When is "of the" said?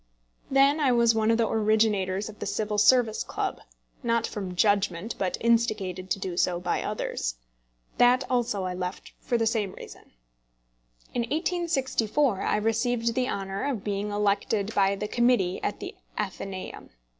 1.29-1.47, 2.27-2.47